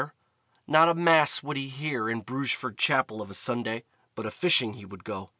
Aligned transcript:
Not 0.65 0.89
a 0.89 0.95
Mass 0.95 1.43
would 1.43 1.57
he 1.57 1.69
hear 1.69 2.09
in 2.09 2.21
Brugeford 2.21 2.75
Chapel 2.75 3.21
of 3.21 3.29
a 3.29 3.35
Sunday, 3.35 3.83
but 4.15 4.25
a 4.25 4.31
fishing 4.31 4.73
he 4.73 4.83
would 4.83 5.03
go. 5.03 5.29